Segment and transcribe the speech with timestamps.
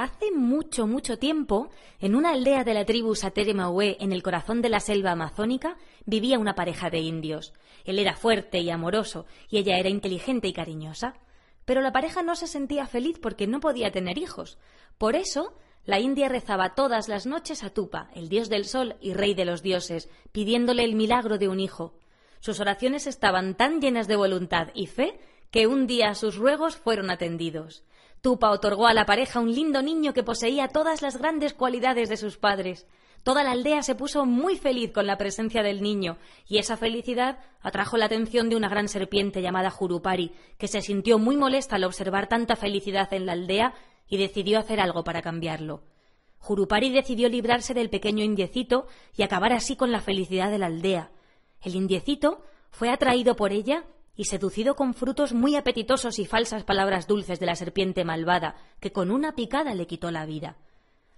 [0.00, 4.70] Hace mucho, mucho tiempo, en una aldea de la tribu Sateremaue, en el corazón de
[4.70, 5.76] la selva amazónica,
[6.06, 7.52] vivía una pareja de indios.
[7.84, 11.16] Él era fuerte y amoroso, y ella era inteligente y cariñosa.
[11.66, 14.56] Pero la pareja no se sentía feliz porque no podía tener hijos.
[14.96, 15.52] Por eso,
[15.84, 19.44] la India rezaba todas las noches a Tupa, el dios del sol y rey de
[19.44, 21.92] los dioses, pidiéndole el milagro de un hijo.
[22.38, 25.20] Sus oraciones estaban tan llenas de voluntad y fe
[25.50, 27.84] que un día sus ruegos fueron atendidos.
[28.20, 32.18] Tupa otorgó a la pareja un lindo niño que poseía todas las grandes cualidades de
[32.18, 32.86] sus padres.
[33.22, 37.38] Toda la aldea se puso muy feliz con la presencia del niño, y esa felicidad
[37.60, 41.84] atrajo la atención de una gran serpiente llamada Jurupari, que se sintió muy molesta al
[41.84, 43.74] observar tanta felicidad en la aldea
[44.08, 45.82] y decidió hacer algo para cambiarlo.
[46.38, 51.10] Jurupari decidió librarse del pequeño indiecito y acabar así con la felicidad de la aldea.
[51.62, 53.84] El indiecito fue atraído por ella
[54.16, 58.92] y seducido con frutos muy apetitosos y falsas palabras dulces de la serpiente malvada, que
[58.92, 60.56] con una picada le quitó la vida.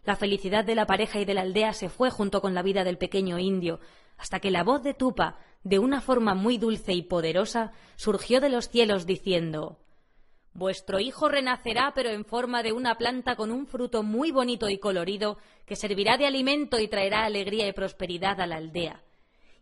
[0.04, 2.84] La felicidad de la pareja y de la aldea se fue junto con la vida
[2.84, 3.80] del pequeño indio,
[4.18, 8.48] hasta que la voz de Tupa, de una forma muy dulce y poderosa, surgió de
[8.48, 9.78] los cielos diciendo
[10.54, 14.78] Vuestro hijo renacerá, pero en forma de una planta con un fruto muy bonito y
[14.78, 19.02] colorido, que servirá de alimento y traerá alegría y prosperidad a la aldea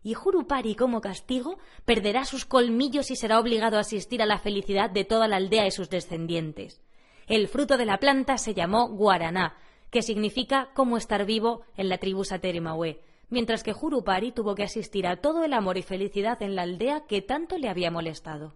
[0.03, 4.89] y Jurupari, como castigo, perderá sus colmillos y será obligado a asistir a la felicidad
[4.89, 6.81] de toda la aldea y sus descendientes.
[7.27, 9.55] El fruto de la planta se llamó guaraná,
[9.89, 15.05] que significa cómo estar vivo en la tribu Sateremaue, mientras que Jurupari tuvo que asistir
[15.05, 18.53] a todo el amor y felicidad en la aldea que tanto le había molestado.